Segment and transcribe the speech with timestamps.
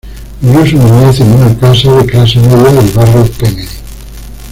[0.41, 3.67] Vivió su niñez en una casa de clase media del barrio Kennedy.